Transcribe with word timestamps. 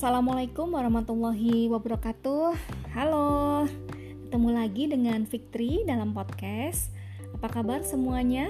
Assalamualaikum 0.00 0.72
warahmatullahi 0.72 1.68
wabarakatuh. 1.68 2.56
Halo, 2.96 3.68
ketemu 4.24 4.48
lagi 4.48 4.88
dengan 4.88 5.28
Victory 5.28 5.84
dalam 5.84 6.16
podcast. 6.16 6.88
Apa 7.36 7.60
kabar 7.60 7.84
semuanya? 7.84 8.48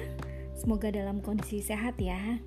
Semoga 0.55 0.95
dalam 0.95 1.19
kondisi 1.19 1.59
sehat 1.59 1.99
ya. 1.99 2.39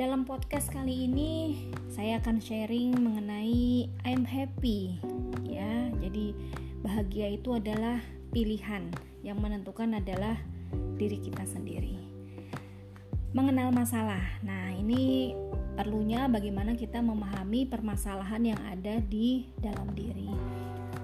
Dalam 0.00 0.24
podcast 0.24 0.72
kali 0.72 1.04
ini 1.04 1.68
saya 1.92 2.16
akan 2.24 2.40
sharing 2.40 2.96
mengenai 2.96 3.92
I'm 4.08 4.24
happy 4.24 4.96
ya. 5.44 5.92
Jadi 6.00 6.32
bahagia 6.80 7.28
itu 7.28 7.52
adalah 7.52 8.00
pilihan 8.32 8.88
yang 9.20 9.36
menentukan 9.36 10.00
adalah 10.00 10.40
diri 10.96 11.20
kita 11.20 11.44
sendiri. 11.44 12.13
Mengenal 13.34 13.74
masalah. 13.74 14.22
Nah, 14.46 14.70
ini 14.70 15.34
perlunya 15.74 16.30
bagaimana 16.30 16.78
kita 16.78 17.02
memahami 17.02 17.66
permasalahan 17.66 18.54
yang 18.54 18.60
ada 18.62 19.02
di 19.02 19.50
dalam 19.58 19.90
diri. 19.90 20.30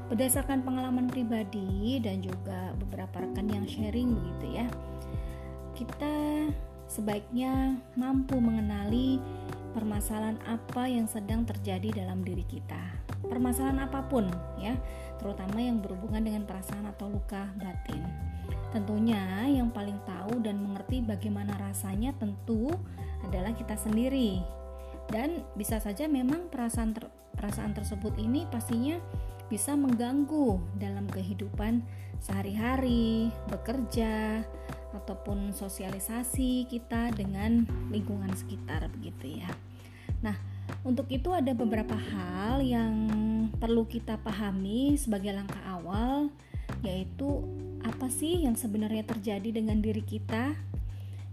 Berdasarkan 0.06 0.62
pengalaman 0.62 1.10
pribadi 1.10 1.98
dan 1.98 2.22
juga 2.22 2.70
beberapa 2.78 3.26
rekan 3.26 3.50
yang 3.50 3.66
sharing 3.66 4.14
begitu 4.14 4.62
ya. 4.62 4.66
Kita 5.74 6.14
sebaiknya 6.86 7.82
mampu 7.98 8.38
mengenali 8.38 9.18
permasalahan 9.74 10.38
apa 10.46 10.86
yang 10.86 11.10
sedang 11.10 11.42
terjadi 11.42 12.06
dalam 12.06 12.22
diri 12.22 12.46
kita. 12.46 12.94
Permasalahan 13.26 13.90
apa 13.90 14.06
pun 14.06 14.30
ya, 14.62 14.78
terutama 15.18 15.58
yang 15.58 15.82
berhubungan 15.82 16.22
dengan 16.22 16.46
perasaan 16.46 16.86
atau 16.94 17.10
luka 17.10 17.50
batin. 17.58 18.06
Tentunya 18.70 19.50
yang 19.50 19.74
paling 19.74 19.98
tahu 20.06 20.38
dan 20.42 20.62
mengerti 20.62 21.02
bagaimana 21.02 21.58
rasanya 21.58 22.14
tentu 22.18 22.70
adalah 23.26 23.50
kita 23.50 23.74
sendiri 23.74 24.38
dan 25.10 25.42
bisa 25.58 25.82
saja 25.82 26.06
memang 26.06 26.46
perasaan 26.48 26.94
ter, 26.94 27.10
perasaan 27.34 27.74
tersebut 27.74 28.14
ini 28.16 28.46
pastinya 28.46 28.96
bisa 29.50 29.74
mengganggu 29.74 30.62
dalam 30.78 31.10
kehidupan 31.10 31.82
sehari-hari, 32.22 33.34
bekerja 33.50 34.46
ataupun 34.94 35.50
sosialisasi 35.50 36.70
kita 36.70 37.10
dengan 37.10 37.66
lingkungan 37.90 38.30
sekitar 38.38 38.86
begitu 38.94 39.42
ya. 39.42 39.50
Nah, 40.22 40.38
untuk 40.86 41.10
itu 41.10 41.34
ada 41.34 41.50
beberapa 41.50 41.98
hal 41.98 42.62
yang 42.62 42.94
perlu 43.58 43.90
kita 43.90 44.22
pahami 44.22 44.94
sebagai 44.94 45.34
langkah 45.34 45.62
awal 45.66 46.30
yaitu 46.86 47.26
sih 48.10 48.44
yang 48.44 48.58
sebenarnya 48.58 49.06
terjadi 49.06 49.62
dengan 49.62 49.78
diri 49.78 50.02
kita 50.02 50.58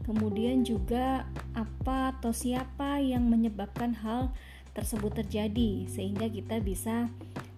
Kemudian 0.07 0.63
juga 0.63 1.27
apa 1.51 2.15
atau 2.15 2.31
siapa 2.31 3.03
yang 3.03 3.27
menyebabkan 3.27 3.91
hal 3.91 4.31
tersebut 4.71 5.19
terjadi 5.19 5.83
sehingga 5.91 6.31
kita 6.31 6.63
bisa 6.63 7.11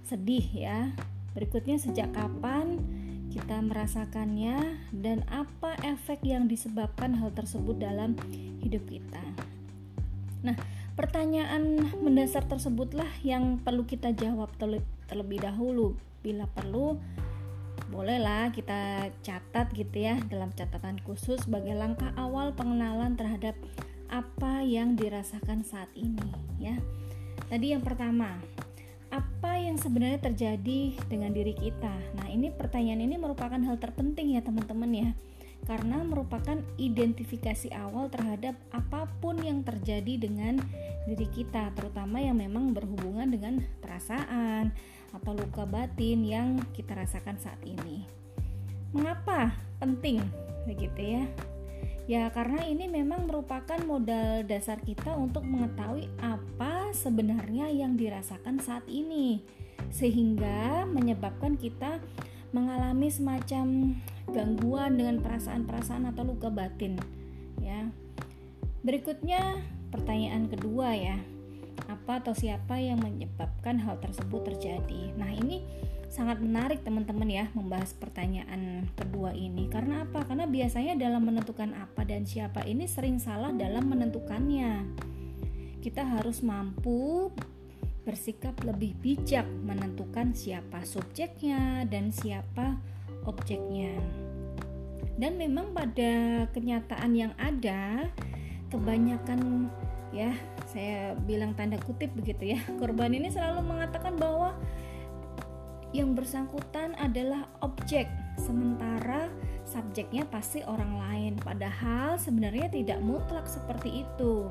sedih 0.10 0.42
ya. 0.50 0.90
Berikutnya 1.38 1.78
sejak 1.78 2.10
kapan 2.10 2.82
kita 3.30 3.62
merasakannya 3.62 4.82
dan 4.90 5.22
apa 5.30 5.78
efek 5.86 6.26
yang 6.26 6.50
disebabkan 6.50 7.14
hal 7.22 7.30
tersebut 7.38 7.78
dalam 7.78 8.18
hidup 8.66 8.82
kita. 8.90 9.22
Nah, 10.42 10.58
pertanyaan 10.98 11.86
mendasar 12.02 12.50
tersebutlah 12.50 13.14
yang 13.22 13.62
perlu 13.62 13.86
kita 13.86 14.10
jawab 14.18 14.50
terlebih 15.06 15.38
dahulu. 15.38 15.94
Bila 16.26 16.50
perlu, 16.50 16.98
bolehlah 17.90 18.54
kita 18.54 19.10
catat 19.26 19.74
gitu 19.74 19.98
ya 20.06 20.22
dalam 20.30 20.54
catatan 20.54 21.02
khusus 21.04 21.42
sebagai 21.44 21.74
langkah 21.74 22.14
awal 22.16 22.54
pengenalan 22.54 23.18
terhadap 23.18 23.58
apa 24.10 24.62
yang 24.66 24.94
dirasakan 24.98 25.66
saat 25.66 25.90
ini 25.98 26.30
ya. 26.62 26.78
Tadi 27.50 27.74
yang 27.74 27.82
pertama, 27.82 28.38
apa 29.10 29.58
yang 29.58 29.78
sebenarnya 29.82 30.22
terjadi 30.22 30.94
dengan 31.10 31.34
diri 31.34 31.58
kita? 31.58 31.94
Nah, 32.14 32.30
ini 32.30 32.54
pertanyaan 32.54 33.02
ini 33.02 33.18
merupakan 33.18 33.58
hal 33.58 33.82
terpenting 33.82 34.38
ya 34.38 34.42
teman-teman 34.46 34.92
ya. 34.94 35.10
Karena 35.66 36.02
merupakan 36.06 36.62
identifikasi 36.78 37.74
awal 37.74 38.08
terhadap 38.14 38.56
apa 38.70 39.10
pun 39.20 39.42
yang 39.42 39.66
terjadi 39.66 40.30
dengan 40.30 40.62
diri 41.10 41.28
kita, 41.30 41.74
terutama 41.74 42.22
yang 42.22 42.38
memang 42.38 42.72
berhubungan 42.72 43.28
dengan 43.34 43.66
perasaan, 43.82 44.72
atau 45.14 45.34
luka 45.34 45.66
batin 45.66 46.22
yang 46.26 46.62
kita 46.74 46.94
rasakan 46.94 47.38
saat 47.42 47.60
ini. 47.66 48.06
Mengapa 48.94 49.54
penting 49.78 50.22
begitu 50.66 51.20
ya? 51.20 51.24
Ya 52.10 52.26
karena 52.34 52.66
ini 52.66 52.90
memang 52.90 53.30
merupakan 53.30 53.78
modal 53.86 54.42
dasar 54.50 54.82
kita 54.82 55.14
untuk 55.14 55.46
mengetahui 55.46 56.10
apa 56.18 56.90
sebenarnya 56.90 57.70
yang 57.70 57.94
dirasakan 57.94 58.58
saat 58.58 58.82
ini 58.90 59.46
sehingga 59.94 60.90
menyebabkan 60.90 61.54
kita 61.54 62.02
mengalami 62.50 63.14
semacam 63.14 63.94
gangguan 64.34 64.98
dengan 64.98 65.22
perasaan-perasaan 65.22 66.10
atau 66.10 66.26
luka 66.26 66.50
batin 66.50 66.98
ya. 67.62 67.86
Berikutnya 68.82 69.62
pertanyaan 69.94 70.50
kedua 70.50 70.98
ya 70.98 71.18
apa 71.88 72.20
atau 72.20 72.34
siapa 72.36 72.76
yang 72.82 73.00
menyebabkan 73.00 73.80
hal 73.80 74.02
tersebut 74.04 74.52
terjadi. 74.52 75.14
Nah, 75.16 75.32
ini 75.32 75.64
sangat 76.10 76.42
menarik 76.42 76.82
teman-teman 76.82 77.30
ya 77.30 77.46
membahas 77.54 77.94
pertanyaan 77.94 78.90
kedua 78.98 79.32
ini. 79.38 79.70
Karena 79.70 80.04
apa? 80.04 80.26
Karena 80.26 80.50
biasanya 80.50 80.98
dalam 80.98 81.24
menentukan 81.24 81.72
apa 81.78 82.02
dan 82.04 82.26
siapa 82.26 82.66
ini 82.66 82.90
sering 82.90 83.22
salah 83.22 83.54
dalam 83.54 83.86
menentukannya. 83.88 84.90
Kita 85.80 86.04
harus 86.04 86.44
mampu 86.44 87.30
bersikap 88.04 88.58
lebih 88.66 88.98
bijak 89.00 89.46
menentukan 89.46 90.34
siapa 90.34 90.82
subjeknya 90.82 91.86
dan 91.86 92.10
siapa 92.10 92.82
objeknya. 93.30 93.94
Dan 95.20 95.36
memang 95.38 95.76
pada 95.76 96.48
kenyataan 96.56 97.12
yang 97.12 97.34
ada, 97.38 98.08
kebanyakan 98.74 99.70
ya 100.10 100.34
saya 100.70 101.18
bilang 101.26 101.58
tanda 101.58 101.82
kutip 101.82 102.14
begitu 102.14 102.54
ya. 102.54 102.60
Korban 102.82 103.18
ini 103.18 103.34
selalu 103.34 103.66
mengatakan 103.66 104.14
bahwa 104.16 104.54
yang 105.90 106.14
bersangkutan 106.14 106.94
adalah 107.02 107.50
objek 107.66 108.06
sementara 108.38 109.26
subjeknya 109.66 110.30
pasti 110.30 110.62
orang 110.62 111.02
lain. 111.02 111.34
Padahal 111.42 112.22
sebenarnya 112.22 112.70
tidak 112.70 113.02
mutlak 113.02 113.50
seperti 113.50 114.06
itu. 114.06 114.46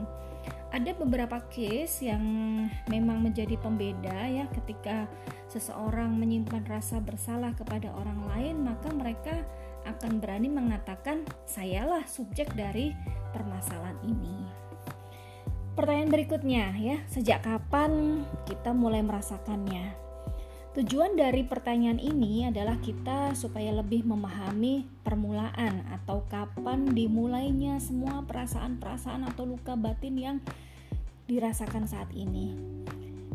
Ada 0.68 0.92
beberapa 0.98 1.40
case 1.48 2.04
yang 2.10 2.20
memang 2.92 3.24
menjadi 3.24 3.56
pembeda 3.56 4.28
ya 4.28 4.44
ketika 4.52 5.08
seseorang 5.48 6.12
menyimpan 6.12 6.60
rasa 6.68 7.00
bersalah 7.00 7.56
kepada 7.56 7.88
orang 7.96 8.20
lain 8.28 8.68
maka 8.68 8.92
mereka 8.92 9.32
akan 9.88 10.20
berani 10.20 10.52
mengatakan 10.52 11.24
sayalah 11.48 12.04
subjek 12.04 12.52
dari 12.52 12.92
permasalahan 13.32 13.96
ini. 14.04 14.67
Pertanyaan 15.78 16.10
berikutnya 16.10 16.74
ya, 16.74 16.98
sejak 17.06 17.46
kapan 17.46 18.26
kita 18.50 18.74
mulai 18.74 18.98
merasakannya? 18.98 19.94
Tujuan 20.74 21.14
dari 21.14 21.46
pertanyaan 21.46 22.02
ini 22.02 22.50
adalah 22.50 22.82
kita 22.82 23.38
supaya 23.38 23.70
lebih 23.70 24.02
memahami 24.02 24.90
permulaan 25.06 25.86
atau 25.94 26.26
kapan 26.26 26.82
dimulainya 26.90 27.78
semua 27.78 28.26
perasaan-perasaan 28.26 29.22
atau 29.30 29.46
luka 29.46 29.78
batin 29.78 30.18
yang 30.18 30.36
dirasakan 31.30 31.86
saat 31.86 32.10
ini. 32.10 32.58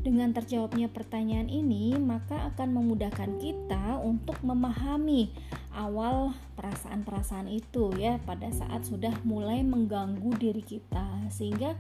Dengan 0.04 0.36
terjawabnya 0.36 0.92
pertanyaan 0.92 1.48
ini, 1.48 1.96
maka 1.96 2.52
akan 2.52 2.75
memudahkan 2.75 3.40
kita 3.40 4.04
untuk 4.04 4.36
memahami 4.44 5.31
awal 5.72 6.36
perasaan-perasaan 6.60 7.48
itu 7.48 7.96
ya 7.96 8.20
pada 8.28 8.52
saat 8.52 8.84
sudah 8.84 9.16
mulai 9.24 9.64
mengganggu 9.64 10.36
diri 10.36 10.60
kita 10.60 11.31
sehingga 11.31 11.80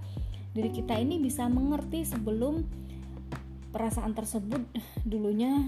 diri 0.53 0.69
kita 0.69 1.01
ini 1.01 1.17
bisa 1.17 1.49
mengerti 1.49 2.05
sebelum 2.05 2.61
perasaan 3.73 4.13
tersebut 4.13 4.61
dulunya 5.09 5.67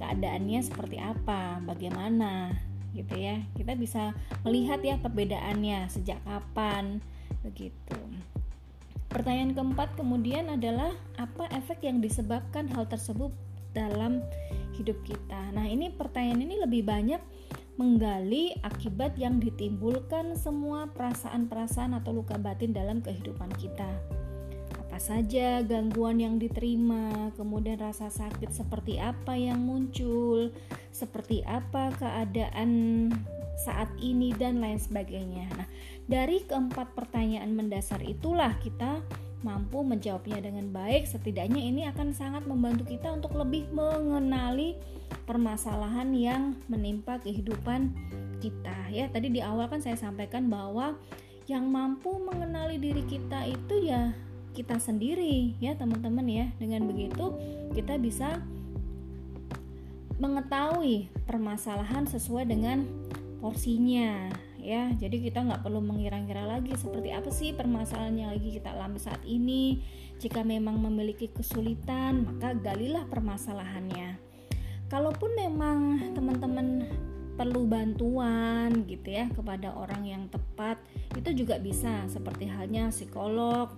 keadaannya 0.00 0.60
seperti 0.64 0.96
apa, 0.98 1.60
bagaimana 1.62 2.56
gitu 2.96 3.12
ya. 3.12 3.44
Kita 3.52 3.76
bisa 3.76 4.16
melihat 4.42 4.80
ya 4.80 4.96
perbedaannya 4.98 5.92
sejak 5.92 6.18
kapan 6.24 7.04
begitu. 7.44 8.00
Pertanyaan 9.12 9.52
keempat 9.52 9.92
kemudian 10.00 10.48
adalah 10.48 10.88
apa 11.20 11.44
efek 11.52 11.84
yang 11.84 12.00
disebabkan 12.00 12.64
hal 12.72 12.88
tersebut 12.88 13.28
dalam 13.76 14.24
hidup 14.72 14.96
kita. 15.04 15.52
Nah, 15.52 15.68
ini 15.68 15.92
pertanyaan 15.92 16.48
ini 16.48 16.56
lebih 16.56 16.88
banyak 16.88 17.20
menggali 17.76 18.56
akibat 18.64 19.20
yang 19.20 19.36
ditimbulkan 19.36 20.32
semua 20.36 20.88
perasaan-perasaan 20.92 21.96
atau 22.00 22.16
luka 22.16 22.40
batin 22.40 22.72
dalam 22.72 23.00
kehidupan 23.04 23.52
kita 23.60 23.88
apa 24.92 25.00
saja 25.00 25.64
gangguan 25.64 26.20
yang 26.20 26.36
diterima, 26.36 27.32
kemudian 27.40 27.80
rasa 27.80 28.12
sakit 28.12 28.52
seperti 28.52 29.00
apa 29.00 29.32
yang 29.32 29.64
muncul, 29.64 30.52
seperti 30.92 31.40
apa 31.48 31.96
keadaan 31.96 33.08
saat 33.56 33.88
ini 34.04 34.36
dan 34.36 34.60
lain 34.60 34.76
sebagainya. 34.76 35.48
Nah, 35.56 35.64
dari 36.04 36.44
keempat 36.44 36.92
pertanyaan 36.92 37.56
mendasar 37.56 38.04
itulah 38.04 38.52
kita 38.60 39.00
mampu 39.40 39.80
menjawabnya 39.80 40.44
dengan 40.44 40.68
baik, 40.68 41.08
setidaknya 41.08 41.64
ini 41.64 41.88
akan 41.88 42.12
sangat 42.12 42.44
membantu 42.44 42.84
kita 42.92 43.16
untuk 43.16 43.32
lebih 43.32 43.72
mengenali 43.72 44.76
permasalahan 45.24 46.12
yang 46.12 46.52
menimpa 46.68 47.16
kehidupan 47.24 47.96
kita. 48.44 48.92
Ya, 48.92 49.08
tadi 49.08 49.32
di 49.32 49.40
awal 49.40 49.72
kan 49.72 49.80
saya 49.80 49.96
sampaikan 49.96 50.52
bahwa 50.52 51.00
yang 51.48 51.64
mampu 51.72 52.12
mengenali 52.20 52.76
diri 52.76 53.08
kita 53.08 53.48
itu 53.48 53.88
ya 53.88 54.12
kita 54.52 54.76
sendiri 54.76 55.56
ya 55.58 55.74
teman-teman 55.74 56.24
ya. 56.28 56.46
Dengan 56.60 56.84
begitu 56.86 57.36
kita 57.72 57.96
bisa 57.96 58.40
mengetahui 60.20 61.10
permasalahan 61.26 62.06
sesuai 62.06 62.46
dengan 62.46 62.86
porsinya 63.42 64.30
ya. 64.62 64.94
Jadi 64.94 65.26
kita 65.26 65.42
nggak 65.42 65.66
perlu 65.66 65.82
mengira-ngira 65.82 66.46
lagi 66.46 66.76
seperti 66.78 67.10
apa 67.10 67.30
sih 67.34 67.50
permasalahan 67.56 68.14
yang 68.14 68.30
lagi 68.30 68.54
kita 68.54 68.70
alami 68.70 69.02
saat 69.02 69.20
ini. 69.26 69.82
Jika 70.22 70.46
memang 70.46 70.78
memiliki 70.78 71.26
kesulitan 71.32 72.22
maka 72.22 72.54
galilah 72.54 73.02
permasalahannya. 73.10 74.14
Kalaupun 74.86 75.34
memang 75.34 75.78
teman-teman 76.14 76.86
perlu 77.32 77.64
bantuan 77.64 78.84
gitu 78.84 79.08
ya 79.08 79.26
kepada 79.32 79.72
orang 79.72 80.04
yang 80.04 80.28
tepat 80.30 80.78
itu 81.18 81.42
juga 81.42 81.58
bisa. 81.58 82.06
Seperti 82.06 82.46
halnya 82.46 82.92
psikolog 82.94 83.72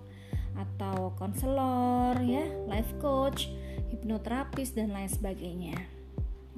atau 0.55 1.13
konselor 1.19 2.19
ya 2.23 2.47
life 2.71 2.95
coach 3.03 3.51
hipnoterapis 3.91 4.75
dan 4.75 4.95
lain 4.95 5.11
sebagainya 5.11 5.79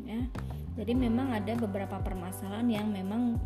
ya. 0.05 0.21
Jadi 0.77 0.93
memang 0.93 1.33
ada 1.33 1.57
beberapa 1.57 1.97
permasalahan 2.05 2.69
yang 2.69 2.89
memang 2.93 3.41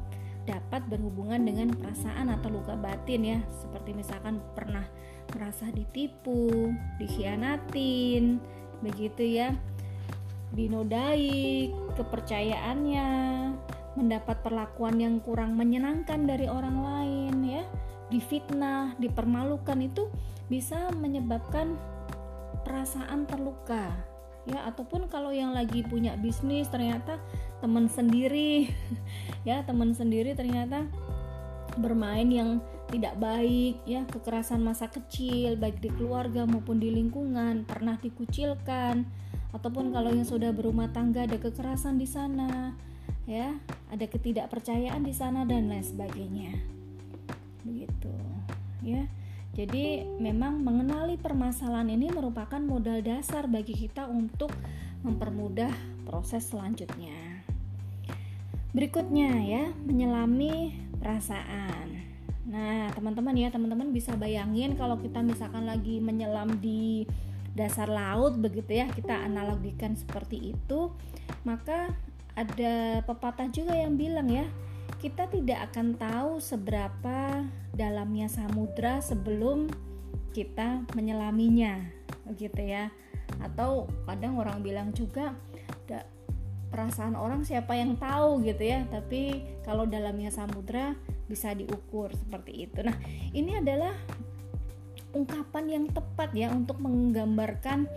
dapat 0.48 0.82
berhubungan 0.90 1.46
dengan 1.46 1.70
perasaan 1.70 2.26
atau 2.32 2.50
luka 2.50 2.74
batin 2.74 3.22
ya. 3.22 3.38
Seperti 3.62 3.94
misalkan 3.94 4.42
pernah 4.58 4.82
merasa 5.30 5.70
ditipu 5.70 6.74
dikhianatin 6.98 8.42
begitu 8.82 9.22
ya. 9.22 9.54
Dinodai 10.50 11.70
kepercayaannya 11.94 13.06
mendapat 13.94 14.42
perlakuan 14.42 14.98
yang 14.98 15.22
kurang 15.22 15.54
menyenangkan 15.54 16.26
dari 16.26 16.50
orang 16.50 16.78
lain 16.82 17.34
ya 17.46 17.62
difitnah 18.10 18.98
dipermalukan 18.98 19.78
itu 19.80 20.10
bisa 20.50 20.90
menyebabkan 20.90 21.78
perasaan 22.66 23.24
terluka 23.24 23.94
ya. 24.44 24.66
Ataupun 24.66 25.06
kalau 25.06 25.30
yang 25.30 25.54
lagi 25.54 25.86
punya 25.86 26.18
bisnis 26.18 26.66
ternyata 26.68 27.22
teman 27.62 27.86
sendiri 27.86 28.68
ya 29.48 29.62
teman 29.64 29.94
sendiri 29.94 30.34
ternyata 30.34 30.84
bermain 31.78 32.26
yang 32.26 32.58
tidak 32.90 33.14
baik 33.22 33.78
ya. 33.86 34.02
Kekerasan 34.10 34.60
masa 34.60 34.90
kecil 34.90 35.54
baik 35.54 35.78
di 35.78 35.88
keluarga 35.94 36.42
maupun 36.44 36.82
di 36.82 36.90
lingkungan 36.90 37.64
pernah 37.64 37.96
dikucilkan. 38.02 39.06
Ataupun 39.50 39.90
kalau 39.90 40.14
yang 40.14 40.26
sudah 40.26 40.54
berumah 40.54 40.94
tangga 40.94 41.26
ada 41.26 41.38
kekerasan 41.38 41.98
di 41.98 42.06
sana 42.10 42.74
ya. 43.30 43.54
Ada 43.94 44.10
ketidakpercayaan 44.10 45.02
di 45.06 45.14
sana 45.14 45.46
dan 45.46 45.70
lain 45.70 45.82
sebagainya 45.82 46.79
begitu. 47.64 48.12
Ya. 48.84 49.08
Jadi 49.50 50.06
memang 50.22 50.62
mengenali 50.62 51.18
permasalahan 51.18 51.90
ini 51.90 52.06
merupakan 52.08 52.62
modal 52.62 53.02
dasar 53.02 53.50
bagi 53.50 53.74
kita 53.74 54.06
untuk 54.06 54.54
mempermudah 55.02 55.74
proses 56.06 56.46
selanjutnya. 56.46 57.42
Berikutnya 58.70 59.30
ya, 59.42 59.64
menyelami 59.82 60.78
perasaan. 61.02 62.06
Nah, 62.46 62.94
teman-teman 62.94 63.34
ya, 63.34 63.50
teman-teman 63.50 63.90
bisa 63.90 64.14
bayangin 64.14 64.78
kalau 64.78 64.94
kita 65.02 65.18
misalkan 65.18 65.66
lagi 65.66 65.98
menyelam 65.98 66.62
di 66.62 67.02
dasar 67.58 67.90
laut 67.90 68.38
begitu 68.38 68.78
ya, 68.78 68.86
kita 68.86 69.26
analogikan 69.26 69.98
seperti 69.98 70.54
itu, 70.54 70.94
maka 71.42 71.90
ada 72.38 73.02
pepatah 73.02 73.50
juga 73.50 73.74
yang 73.74 73.98
bilang 73.98 74.30
ya, 74.30 74.46
kita 75.00 75.32
tidak 75.32 75.72
akan 75.72 75.96
tahu 75.96 76.36
seberapa 76.44 77.48
dalamnya 77.72 78.28
samudra 78.28 79.00
sebelum 79.00 79.72
kita 80.36 80.84
menyelaminya, 80.92 81.80
begitu 82.28 82.60
ya. 82.60 82.92
Atau 83.40 83.88
kadang 84.04 84.36
orang 84.36 84.60
bilang 84.60 84.92
juga 84.92 85.32
perasaan 86.70 87.18
orang 87.18 87.42
siapa 87.42 87.74
yang 87.74 87.96
tahu 87.96 88.44
gitu 88.44 88.60
ya. 88.60 88.84
Tapi 88.92 89.40
kalau 89.64 89.88
dalamnya 89.88 90.28
samudra 90.28 90.92
bisa 91.26 91.56
diukur 91.56 92.12
seperti 92.12 92.68
itu. 92.68 92.84
Nah 92.84 92.94
ini 93.32 93.56
adalah 93.56 93.96
ungkapan 95.16 95.64
yang 95.66 95.84
tepat 95.90 96.30
ya 96.36 96.52
untuk 96.52 96.78
menggambarkan 96.78 97.88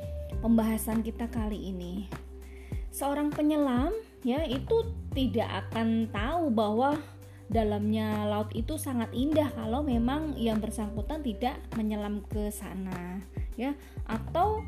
pembahasan 0.41 1.05
kita 1.05 1.29
kali 1.29 1.69
ini 1.69 2.09
seorang 2.93 3.33
penyelam 3.33 3.89
ya 4.21 4.45
itu 4.45 4.85
tidak 5.17 5.49
akan 5.65 6.07
tahu 6.13 6.53
bahwa 6.53 7.01
dalamnya 7.49 8.25
laut 8.29 8.53
itu 8.53 8.77
sangat 8.77 9.09
indah 9.11 9.49
kalau 9.53 9.81
memang 9.81 10.37
yang 10.37 10.61
bersangkutan 10.61 11.25
tidak 11.25 11.57
menyelam 11.73 12.21
ke 12.29 12.53
sana 12.53 13.19
ya. 13.57 13.73
Atau 14.05 14.61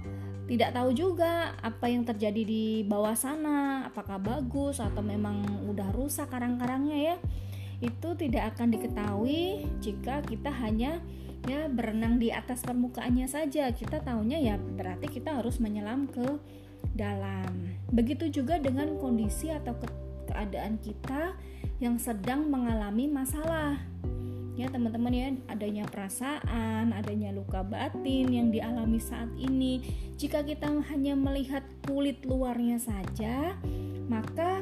tidak 0.46 0.78
tahu 0.78 0.94
juga 0.94 1.58
apa 1.62 1.90
yang 1.90 2.06
terjadi 2.06 2.42
di 2.46 2.64
bawah 2.86 3.18
sana 3.18 3.90
apakah 3.90 4.22
bagus 4.22 4.78
atau 4.78 5.02
memang 5.02 5.66
udah 5.70 5.90
rusak 5.94 6.30
karang-karangnya 6.30 7.14
ya. 7.14 7.16
Itu 7.82 8.14
tidak 8.18 8.56
akan 8.56 8.74
diketahui 8.74 9.70
jika 9.82 10.22
kita 10.26 10.50
hanya 10.50 11.02
ya 11.46 11.70
berenang 11.70 12.18
di 12.22 12.30
atas 12.30 12.62
permukaannya 12.62 13.26
saja. 13.26 13.70
Kita 13.74 14.02
tahunya 14.02 14.38
ya 14.46 14.56
berarti 14.58 15.10
kita 15.10 15.42
harus 15.42 15.58
menyelam 15.58 16.06
ke 16.06 16.38
dalam. 16.94 17.74
Begitu 17.90 18.30
juga 18.30 18.62
dengan 18.62 19.00
kondisi 19.02 19.50
atau 19.50 19.74
ke 19.80 19.88
keadaan 20.30 20.78
kita 20.82 21.34
yang 21.80 21.98
sedang 21.98 22.48
mengalami 22.52 23.10
masalah. 23.10 23.80
Ya 24.56 24.72
teman-teman 24.72 25.12
ya 25.12 25.28
adanya 25.52 25.84
perasaan 25.84 26.96
adanya 26.96 27.36
luka 27.36 27.60
batin 27.60 28.32
yang 28.32 28.48
dialami 28.56 29.04
saat 29.04 29.28
ini. 29.36 29.84
Jika 30.16 30.48
kita 30.48 30.72
hanya 30.92 31.12
melihat 31.12 31.68
kulit 31.84 32.24
luarnya 32.24 32.80
saja 32.80 33.60
maka 34.06 34.62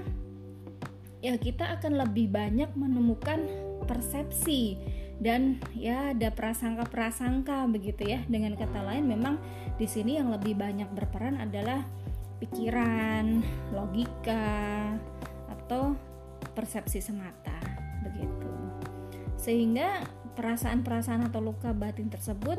ya 1.23 1.35
kita 1.39 1.79
akan 1.79 2.03
lebih 2.03 2.31
banyak 2.31 2.71
menemukan 2.75 3.47
persepsi 3.87 4.79
dan 5.23 5.61
ya 5.77 6.11
ada 6.11 6.33
prasangka-prasangka 6.33 7.69
begitu 7.71 8.17
ya. 8.17 8.19
Dengan 8.27 8.57
kata 8.57 8.83
lain 8.83 9.07
memang 9.07 9.39
di 9.77 9.87
sini 9.87 10.19
yang 10.19 10.33
lebih 10.33 10.57
banyak 10.57 10.89
berperan 10.91 11.39
adalah 11.39 11.85
pikiran 12.41 13.41
logika 13.73 14.89
atau 15.49 15.93
persepsi 16.53 17.01
semata 17.01 17.57
begitu. 18.05 18.51
Sehingga 19.37 20.05
perasaan-perasaan 20.33 21.29
atau 21.29 21.41
luka 21.41 21.73
batin 21.73 22.09
tersebut 22.09 22.57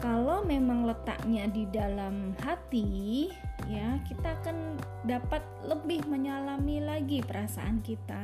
kalau 0.00 0.40
memang 0.48 0.88
letaknya 0.88 1.44
di 1.52 1.68
dalam 1.68 2.32
hati 2.40 3.28
ya 3.68 4.00
kita 4.08 4.32
akan 4.40 4.80
dapat 5.04 5.44
lebih 5.68 6.08
menyalami 6.08 6.80
lagi 6.80 7.20
perasaan 7.20 7.84
kita. 7.84 8.22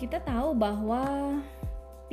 Kita 0.00 0.18
tahu 0.24 0.56
bahwa 0.56 1.38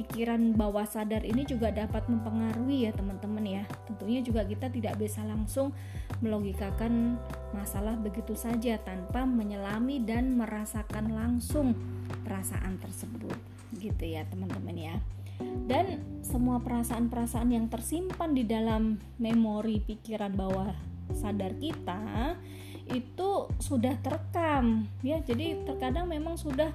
pikiran 0.02 0.58
bawah 0.58 0.90
sadar 0.90 1.22
ini 1.22 1.46
juga 1.46 1.70
dapat 1.70 2.10
mempengaruhi 2.10 2.90
ya 2.90 2.92
teman-teman 2.98 3.46
ya. 3.46 3.64
Tentunya 3.86 4.26
juga 4.26 4.42
kita 4.42 4.74
tidak 4.74 4.98
bisa 4.98 5.22
langsung 5.22 5.70
melogikakan 6.26 7.22
masalah 7.54 7.94
begitu 8.02 8.34
saja 8.34 8.82
tanpa 8.82 9.30
menyelami 9.30 10.02
dan 10.02 10.34
merasakan 10.34 11.14
langsung 11.14 11.78
perasaan 12.26 12.82
tersebut 12.82 13.38
gitu 13.78 14.02
ya 14.02 14.26
teman-teman 14.26 14.74
ya. 14.74 14.96
Dan 15.70 16.02
semua 16.26 16.58
perasaan-perasaan 16.62 17.50
yang 17.54 17.70
tersimpan 17.70 18.34
di 18.34 18.46
dalam 18.46 18.98
memori 19.22 19.82
pikiran 19.86 20.34
bawah 20.34 20.74
sadar 21.14 21.54
kita 21.62 22.34
itu 22.90 23.30
sudah 23.62 23.94
terekam 24.02 24.90
ya. 25.06 25.22
Jadi 25.22 25.62
terkadang 25.62 26.10
memang 26.10 26.42
sudah 26.42 26.74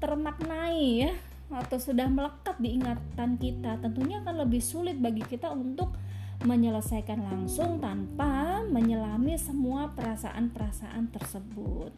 termaknai 0.00 1.08
ya 1.08 1.12
atau 1.50 1.78
sudah 1.80 2.06
melekat 2.06 2.56
di 2.62 2.78
ingatan 2.78 3.40
kita 3.40 3.80
tentunya 3.82 4.20
akan 4.22 4.46
lebih 4.46 4.62
sulit 4.62 4.96
bagi 5.00 5.24
kita 5.26 5.50
untuk 5.50 5.96
menyelesaikan 6.42 7.22
langsung 7.22 7.78
tanpa 7.78 8.62
menyelami 8.66 9.38
semua 9.38 9.94
perasaan-perasaan 9.94 11.10
tersebut. 11.14 11.92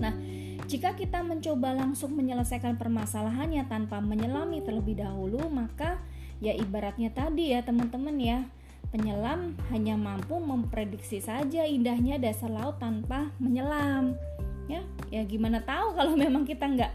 Nah, 0.00 0.16
jika 0.64 0.96
kita 0.96 1.20
mencoba 1.20 1.76
langsung 1.76 2.16
menyelesaikan 2.16 2.80
permasalahannya 2.80 3.68
tanpa 3.68 4.00
menyelami 4.00 4.64
terlebih 4.64 5.00
dahulu, 5.00 5.48
maka 5.52 6.00
ya 6.40 6.56
ibaratnya 6.56 7.12
tadi 7.12 7.52
ya 7.52 7.60
teman-teman 7.60 8.16
ya, 8.16 8.38
penyelam 8.88 9.54
hanya 9.68 9.94
mampu 10.00 10.40
memprediksi 10.40 11.20
saja 11.20 11.68
indahnya 11.68 12.16
dasar 12.16 12.48
laut 12.48 12.80
tanpa 12.80 13.28
menyelam. 13.36 14.16
Ya, 14.66 14.80
ya 15.12 15.20
gimana 15.28 15.60
tahu 15.60 15.96
kalau 15.96 16.16
memang 16.24 16.48
kita 16.48 16.64
nggak 16.64 16.92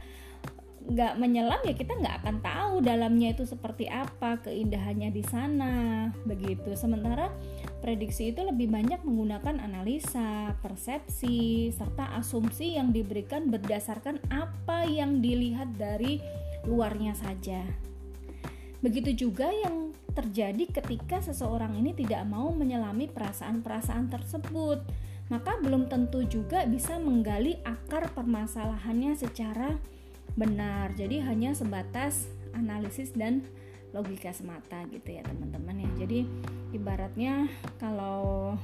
nggak 0.85 1.17
menyelam 1.17 1.57
ya 1.65 1.73
kita 1.73 1.97
nggak 1.97 2.15
akan 2.21 2.37
tahu 2.45 2.73
dalamnya 2.85 3.33
itu 3.33 3.41
seperti 3.49 3.89
apa 3.89 4.37
keindahannya 4.45 5.09
di 5.09 5.23
sana 5.25 5.73
begitu. 6.29 6.77
Sementara 6.77 7.33
prediksi 7.81 8.29
itu 8.29 8.45
lebih 8.45 8.69
banyak 8.69 9.01
menggunakan 9.01 9.65
analisa 9.65 10.53
persepsi 10.61 11.73
serta 11.73 12.13
asumsi 12.21 12.77
yang 12.77 12.93
diberikan 12.93 13.49
berdasarkan 13.49 14.21
apa 14.29 14.85
yang 14.85 15.25
dilihat 15.25 15.73
dari 15.73 16.21
luarnya 16.69 17.17
saja. 17.17 17.65
Begitu 18.85 19.25
juga 19.29 19.49
yang 19.49 19.89
terjadi 20.13 20.69
ketika 20.69 21.19
seseorang 21.19 21.75
ini 21.75 21.97
tidak 21.97 22.23
mau 22.29 22.53
menyelami 22.53 23.09
perasaan-perasaan 23.09 24.07
tersebut 24.07 24.79
maka 25.25 25.57
belum 25.57 25.89
tentu 25.89 26.21
juga 26.29 26.69
bisa 26.69 27.01
menggali 27.01 27.57
akar 27.65 28.13
permasalahannya 28.13 29.17
secara 29.17 29.73
benar 30.35 30.91
jadi 30.99 31.23
hanya 31.31 31.55
sebatas 31.55 32.27
analisis 32.55 33.11
dan 33.15 33.43
logika 33.95 34.35
semata 34.35 34.83
gitu 34.91 35.07
ya 35.15 35.23
teman-teman 35.23 35.87
ya. 35.87 35.89
Jadi 36.03 36.27
ibaratnya 36.75 37.47
kalau 37.79 38.55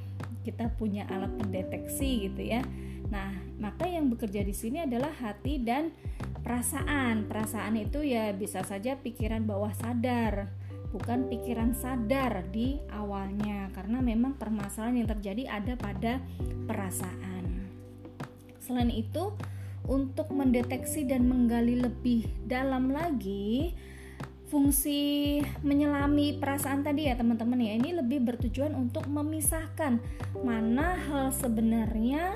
kita 0.44 0.68
punya 0.76 1.08
alat 1.08 1.32
pendeteksi 1.40 2.28
gitu 2.28 2.42
ya 2.44 2.66
nah 3.12 3.30
maka 3.60 3.86
yang 3.86 4.08
bekerja 4.08 4.42
di 4.42 4.56
sini 4.56 4.84
adalah 4.84 5.12
hati 5.12 5.60
dan 5.60 5.92
perasaan. 6.44 7.28
Perasaan 7.28 7.76
itu 7.80 8.04
ya 8.04 8.32
bisa 8.32 8.64
saja 8.64 8.96
pikiran 9.00 9.44
bawah 9.44 9.72
sadar 9.76 10.48
bukan 10.92 11.32
pikiran 11.32 11.72
sadar 11.72 12.44
di 12.52 12.76
awalnya 12.92 13.72
karena 13.72 14.04
memang 14.04 14.36
permasalahan 14.36 15.04
yang 15.04 15.10
terjadi 15.12 15.44
ada 15.48 15.74
pada 15.80 16.20
perasaan. 16.68 17.68
Selain 18.60 18.92
itu 18.92 19.32
untuk 19.90 20.30
mendeteksi 20.30 21.08
dan 21.08 21.26
menggali 21.26 21.82
lebih 21.82 22.30
dalam 22.46 22.94
lagi 22.94 23.74
fungsi 24.52 25.40
menyelami 25.64 26.36
perasaan 26.36 26.84
tadi 26.84 27.08
ya 27.08 27.16
teman-teman 27.16 27.64
ya. 27.64 27.80
Ini 27.80 28.04
lebih 28.04 28.28
bertujuan 28.28 28.76
untuk 28.76 29.08
memisahkan 29.08 30.04
mana 30.44 31.00
hal 31.08 31.32
sebenarnya 31.32 32.36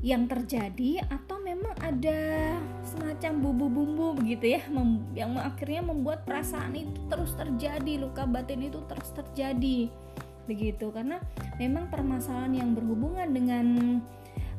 yang 0.00 0.30
terjadi 0.30 1.04
atau 1.10 1.42
memang 1.42 1.74
ada 1.82 2.54
semacam 2.86 3.32
bumbu-bumbu 3.42 4.22
begitu 4.22 4.54
ya 4.54 4.62
yang 5.18 5.34
akhirnya 5.36 5.82
membuat 5.90 6.22
perasaan 6.22 6.70
itu 6.78 7.02
terus 7.10 7.34
terjadi 7.34 7.98
luka 7.98 8.24
batin 8.24 8.64
itu 8.64 8.80
terus 8.88 9.12
terjadi. 9.12 9.92
Begitu 10.48 10.88
karena 10.88 11.20
memang 11.60 11.92
permasalahan 11.92 12.56
yang 12.56 12.70
berhubungan 12.72 13.28
dengan 13.36 13.66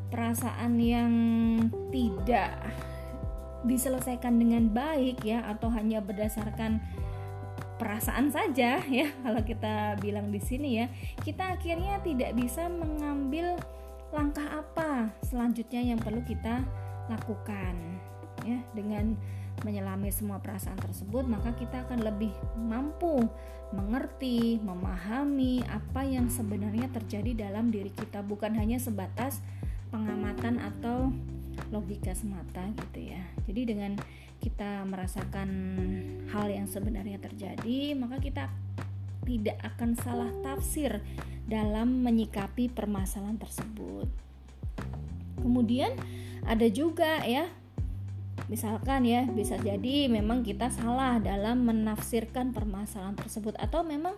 perasaan 0.09 0.77
yang 0.81 1.13
tidak 1.93 2.53
diselesaikan 3.63 4.39
dengan 4.39 4.71
baik 4.71 5.21
ya 5.23 5.43
atau 5.45 5.69
hanya 5.73 5.99
berdasarkan 5.99 6.79
perasaan 7.79 8.27
saja 8.31 8.79
ya 8.83 9.07
kalau 9.23 9.41
kita 9.43 9.95
bilang 10.03 10.31
di 10.31 10.39
sini 10.43 10.83
ya 10.83 10.85
kita 11.23 11.55
akhirnya 11.55 12.03
tidak 12.03 12.35
bisa 12.35 12.67
mengambil 12.67 13.55
langkah 14.09 14.65
apa 14.65 15.13
selanjutnya 15.21 15.93
yang 15.93 15.99
perlu 16.01 16.19
kita 16.25 16.65
lakukan 17.09 17.75
ya. 18.45 18.59
Dengan 18.73 19.17
menyelami 19.65 20.07
semua 20.07 20.39
perasaan 20.39 20.79
tersebut 20.79 21.27
maka 21.27 21.51
kita 21.59 21.83
akan 21.83 21.99
lebih 22.07 22.31
mampu 22.55 23.27
mengerti, 23.75 24.57
memahami 24.63 25.61
apa 25.67 26.07
yang 26.07 26.31
sebenarnya 26.31 26.89
terjadi 26.89 27.49
dalam 27.49 27.69
diri 27.69 27.91
kita 27.91 28.23
bukan 28.23 28.55
hanya 28.55 28.79
sebatas 28.79 29.43
pengamatan 29.89 30.61
atau 30.61 31.13
logika 31.69 32.15
semata 32.15 32.65
gitu 32.73 33.13
ya. 33.13 33.21
Jadi 33.45 33.61
dengan 33.75 33.93
kita 34.39 34.87
merasakan 34.87 35.49
hal 36.31 36.47
yang 36.47 36.65
sebenarnya 36.65 37.19
terjadi, 37.19 37.93
maka 37.99 38.23
kita 38.23 38.47
tidak 39.27 39.59
akan 39.61 39.99
salah 39.99 40.31
tafsir 40.41 41.03
dalam 41.45 42.01
menyikapi 42.01 42.71
permasalahan 42.71 43.37
tersebut. 43.37 44.07
Kemudian 45.43 45.91
ada 46.47 46.67
juga 46.71 47.21
ya 47.27 47.51
misalkan 48.47 49.05
ya 49.05 49.27
bisa 49.29 49.59
jadi 49.61 50.09
memang 50.09 50.41
kita 50.41 50.73
salah 50.73 51.21
dalam 51.21 51.67
menafsirkan 51.69 52.55
permasalahan 52.55 53.19
tersebut 53.19 53.53
atau 53.59 53.85
memang 53.85 54.17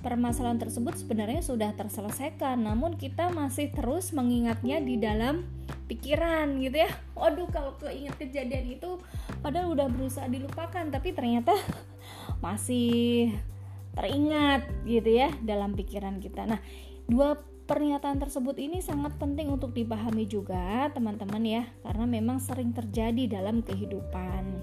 permasalahan 0.00 0.58
tersebut 0.58 0.96
sebenarnya 0.96 1.44
sudah 1.44 1.72
terselesaikan 1.76 2.60
namun 2.60 2.96
kita 2.96 3.28
masih 3.30 3.70
terus 3.72 4.12
mengingatnya 4.16 4.80
di 4.80 4.96
dalam 4.96 5.46
pikiran 5.86 6.60
gitu 6.60 6.84
ya. 6.84 6.90
Waduh 7.14 7.48
kalau 7.52 7.76
keinget 7.78 8.16
kejadian 8.16 8.80
itu 8.80 9.00
padahal 9.44 9.72
udah 9.72 9.86
berusaha 9.92 10.26
dilupakan 10.26 10.88
tapi 10.88 11.12
ternyata 11.12 11.52
masih 12.44 13.30
teringat 13.94 14.64
gitu 14.88 15.10
ya 15.10 15.30
dalam 15.44 15.76
pikiran 15.76 16.18
kita. 16.18 16.46
Nah 16.46 16.60
dua 17.10 17.38
pernyataan 17.70 18.18
tersebut 18.18 18.58
ini 18.58 18.82
sangat 18.82 19.14
penting 19.14 19.46
untuk 19.46 19.70
dipahami 19.70 20.26
juga 20.26 20.90
teman-teman 20.90 21.42
ya 21.46 21.62
karena 21.86 22.02
memang 22.02 22.42
sering 22.42 22.74
terjadi 22.74 23.38
dalam 23.38 23.62
kehidupan 23.62 24.58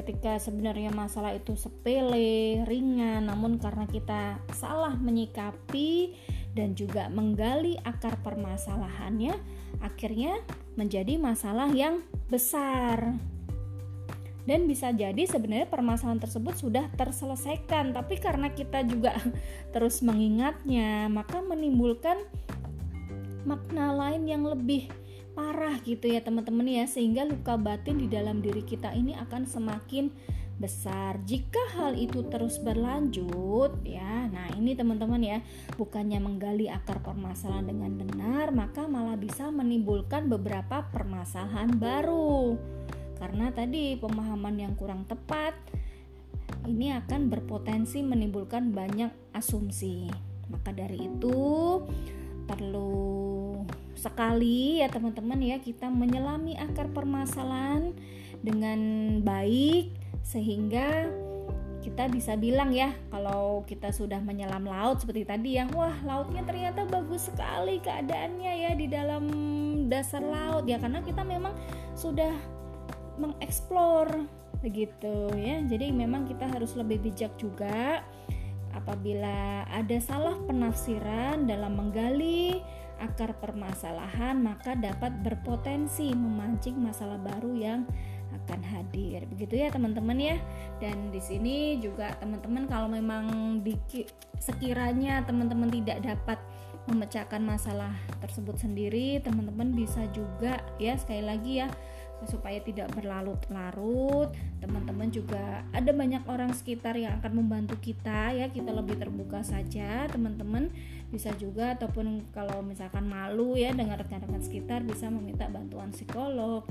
ketika 0.00 0.40
sebenarnya 0.40 0.88
masalah 0.88 1.36
itu 1.36 1.52
sepele, 1.52 2.64
ringan, 2.64 3.28
namun 3.28 3.60
karena 3.60 3.84
kita 3.84 4.40
salah 4.56 4.96
menyikapi 4.96 6.16
dan 6.56 6.72
juga 6.72 7.12
menggali 7.12 7.76
akar 7.84 8.16
permasalahannya, 8.24 9.36
akhirnya 9.84 10.40
menjadi 10.80 11.20
masalah 11.20 11.68
yang 11.68 12.00
besar. 12.32 13.12
Dan 14.48 14.64
bisa 14.64 14.88
jadi 14.90 15.28
sebenarnya 15.28 15.68
permasalahan 15.68 16.18
tersebut 16.18 16.56
sudah 16.56 16.88
terselesaikan, 16.96 17.92
tapi 17.92 18.16
karena 18.16 18.48
kita 18.50 18.82
juga 18.88 19.14
terus 19.76 20.00
mengingatnya, 20.00 21.12
maka 21.12 21.44
menimbulkan 21.44 22.16
makna 23.44 23.92
lain 23.92 24.24
yang 24.24 24.48
lebih 24.48 24.88
parah 25.32 25.78
gitu 25.82 26.10
ya 26.10 26.20
teman-teman 26.20 26.66
ya 26.66 26.84
sehingga 26.84 27.24
luka 27.24 27.54
batin 27.54 28.02
di 28.02 28.06
dalam 28.10 28.42
diri 28.42 28.66
kita 28.66 28.92
ini 28.92 29.14
akan 29.16 29.46
semakin 29.46 30.10
besar. 30.60 31.16
Jika 31.24 31.72
hal 31.72 31.96
itu 31.96 32.20
terus 32.28 32.60
berlanjut 32.60 33.80
ya. 33.80 34.28
Nah, 34.28 34.52
ini 34.60 34.76
teman-teman 34.76 35.18
ya, 35.24 35.38
bukannya 35.80 36.20
menggali 36.20 36.68
akar 36.68 37.00
permasalahan 37.00 37.72
dengan 37.72 37.96
benar, 37.96 38.52
maka 38.52 38.84
malah 38.84 39.16
bisa 39.16 39.48
menimbulkan 39.48 40.28
beberapa 40.28 40.84
permasalahan 40.92 41.72
baru. 41.80 42.60
Karena 43.16 43.48
tadi 43.56 43.96
pemahaman 43.96 44.60
yang 44.60 44.76
kurang 44.76 45.08
tepat 45.08 45.56
ini 46.68 46.92
akan 46.92 47.32
berpotensi 47.32 48.04
menimbulkan 48.04 48.76
banyak 48.76 49.10
asumsi. 49.32 50.12
Maka 50.52 50.76
dari 50.76 51.08
itu 51.08 51.40
perlu 52.50 53.62
sekali 53.94 54.82
ya 54.82 54.90
teman-teman 54.90 55.38
ya 55.38 55.62
kita 55.62 55.86
menyelami 55.86 56.58
akar 56.58 56.90
permasalahan 56.90 57.94
dengan 58.42 58.80
baik 59.22 59.94
sehingga 60.26 61.06
kita 61.80 62.12
bisa 62.12 62.36
bilang 62.36 62.74
ya 62.74 62.92
kalau 63.08 63.64
kita 63.64 63.88
sudah 63.88 64.20
menyelam 64.20 64.68
laut 64.68 65.00
seperti 65.00 65.24
tadi 65.24 65.56
ya 65.56 65.64
wah 65.72 65.94
lautnya 66.04 66.44
ternyata 66.44 66.84
bagus 66.84 67.30
sekali 67.32 67.80
keadaannya 67.80 68.52
ya 68.68 68.72
di 68.76 68.86
dalam 68.90 69.24
dasar 69.88 70.20
laut 70.20 70.68
ya 70.68 70.76
karena 70.76 71.00
kita 71.00 71.24
memang 71.24 71.56
sudah 71.96 72.32
mengeksplor 73.20 74.08
begitu 74.60 75.32
ya. 75.36 75.60
Jadi 75.64 75.92
memang 75.92 76.28
kita 76.28 76.48
harus 76.48 76.76
lebih 76.76 77.00
bijak 77.04 77.32
juga 77.40 78.04
apabila 78.80 79.68
ada 79.68 79.96
salah 80.00 80.34
penafsiran 80.48 81.44
dalam 81.44 81.76
menggali 81.76 82.64
akar 83.00 83.32
permasalahan 83.40 84.40
maka 84.40 84.76
dapat 84.76 85.24
berpotensi 85.24 86.12
memancing 86.12 86.76
masalah 86.80 87.16
baru 87.20 87.52
yang 87.56 87.80
akan 88.44 88.60
hadir. 88.62 89.26
Begitu 89.30 89.66
ya 89.66 89.68
teman-teman 89.70 90.18
ya. 90.18 90.36
Dan 90.78 91.10
di 91.10 91.18
sini 91.18 91.78
juga 91.82 92.14
teman-teman 92.18 92.66
kalau 92.70 92.88
memang 92.90 93.58
sekiranya 94.38 95.22
teman-teman 95.26 95.70
tidak 95.70 95.98
dapat 96.02 96.38
memecahkan 96.88 97.42
masalah 97.44 97.92
tersebut 98.18 98.56
sendiri, 98.58 99.20
teman-teman 99.20 99.70
bisa 99.76 100.02
juga 100.10 100.64
ya 100.80 100.96
sekali 100.96 101.22
lagi 101.22 101.52
ya 101.62 101.68
supaya 102.28 102.60
tidak 102.60 102.92
berlarut-larut. 102.92 104.32
Teman-teman 104.60 105.08
juga 105.08 105.64
ada 105.72 105.90
banyak 105.94 106.24
orang 106.28 106.52
sekitar 106.52 106.98
yang 106.98 107.16
akan 107.22 107.44
membantu 107.44 107.78
kita 107.80 108.34
ya 108.36 108.50
kita 108.52 108.74
lebih 108.74 109.00
terbuka 109.00 109.40
saja. 109.40 110.04
Teman-teman 110.10 110.68
bisa 111.08 111.32
juga 111.40 111.78
ataupun 111.78 112.28
kalau 112.30 112.60
misalkan 112.60 113.08
malu 113.08 113.56
ya 113.56 113.72
dengan 113.72 113.96
rekan-rekan 113.96 114.42
sekitar 114.42 114.84
bisa 114.84 115.08
meminta 115.08 115.48
bantuan 115.48 115.90
psikolog 115.90 116.66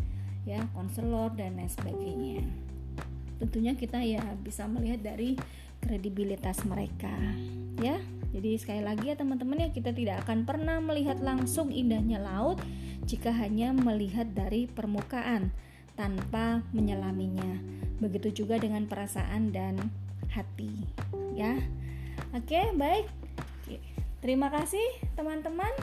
ya 0.48 0.64
konselor 0.76 1.34
dan 1.36 1.58
lain 1.58 1.72
sebagainya. 1.72 2.46
Tentunya 3.40 3.74
kita 3.74 4.04
ya 4.04 4.22
bisa 4.44 4.68
melihat 4.68 5.02
dari 5.14 5.40
kredibilitas 5.80 6.64
mereka 6.68 7.14
ya. 7.80 7.98
Jadi 8.30 8.62
sekali 8.62 8.86
lagi 8.86 9.10
ya 9.10 9.18
teman-teman 9.18 9.58
ya 9.58 9.70
kita 9.74 9.90
tidak 9.90 10.22
akan 10.28 10.46
pernah 10.46 10.78
melihat 10.78 11.18
langsung 11.18 11.74
indahnya 11.74 12.22
laut 12.22 12.62
jika 13.10 13.34
hanya 13.34 13.74
melihat 13.74 14.30
dari 14.38 14.70
permukaan. 14.70 15.50
tanpa 16.00 16.64
menyelaminya. 16.72 17.60
Begitu 18.00 18.44
juga 18.44 18.56
dengan 18.56 18.88
perasaan 18.88 19.52
dan 19.52 19.76
hati, 20.32 20.88
ya. 21.36 21.60
Oke, 22.32 22.72
baik. 22.80 23.12
Terima 24.24 24.48
kasih, 24.48 25.04
teman-teman. 25.20 25.76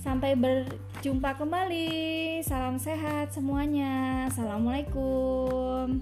Sampai 0.00 0.32
berjumpa 0.40 1.36
kembali. 1.36 2.40
Salam 2.40 2.80
sehat 2.80 3.36
semuanya. 3.36 4.24
Assalamualaikum. 4.32 6.00